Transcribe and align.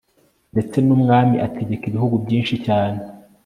ndetse 0.53 0.77
ni 0.81 0.91
umwami, 0.97 1.35
ategeka 1.47 1.83
ibihugu 1.87 2.15
byinshi 2.23 2.55
cyane 2.65 2.99